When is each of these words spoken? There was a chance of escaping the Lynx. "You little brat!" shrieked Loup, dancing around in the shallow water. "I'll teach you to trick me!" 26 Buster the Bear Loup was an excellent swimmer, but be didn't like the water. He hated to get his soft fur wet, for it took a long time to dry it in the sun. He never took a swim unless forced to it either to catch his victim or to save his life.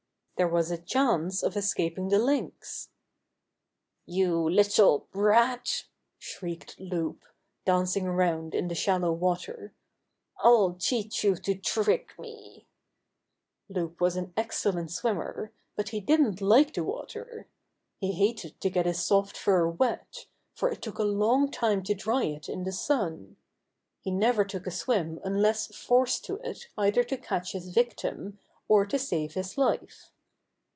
There 0.37 0.47
was 0.47 0.71
a 0.71 0.77
chance 0.79 1.43
of 1.43 1.55
escaping 1.55 2.09
the 2.09 2.17
Lynx. 2.17 2.89
"You 4.07 4.49
little 4.49 5.05
brat!" 5.11 5.85
shrieked 6.17 6.79
Loup, 6.79 7.23
dancing 7.63 8.07
around 8.07 8.55
in 8.55 8.67
the 8.67 8.73
shallow 8.73 9.11
water. 9.11 9.71
"I'll 10.39 10.73
teach 10.79 11.23
you 11.23 11.35
to 11.35 11.53
trick 11.53 12.17
me!" 12.17 12.65
26 13.67 13.67
Buster 13.67 13.67
the 13.67 13.73
Bear 13.75 13.81
Loup 13.83 14.01
was 14.01 14.15
an 14.15 14.33
excellent 14.35 14.91
swimmer, 14.91 15.51
but 15.75 15.91
be 15.91 15.99
didn't 15.99 16.41
like 16.41 16.73
the 16.73 16.83
water. 16.83 17.47
He 17.99 18.13
hated 18.13 18.59
to 18.61 18.69
get 18.71 18.87
his 18.87 18.99
soft 19.03 19.37
fur 19.37 19.67
wet, 19.67 20.25
for 20.55 20.71
it 20.71 20.81
took 20.81 20.97
a 20.97 21.03
long 21.03 21.51
time 21.51 21.83
to 21.83 21.93
dry 21.93 22.23
it 22.23 22.49
in 22.49 22.63
the 22.63 22.71
sun. 22.71 23.37
He 24.01 24.09
never 24.09 24.43
took 24.43 24.65
a 24.65 24.71
swim 24.71 25.19
unless 25.23 25.67
forced 25.67 26.25
to 26.25 26.37
it 26.37 26.67
either 26.79 27.03
to 27.03 27.15
catch 27.15 27.51
his 27.51 27.69
victim 27.69 28.39
or 28.67 28.87
to 28.87 28.97
save 28.97 29.35
his 29.35 29.55
life. 29.55 30.11